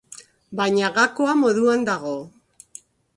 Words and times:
Baina 0.59 0.89
gakoa 0.95 1.35
moduan 1.41 1.85
dago. 1.91 2.15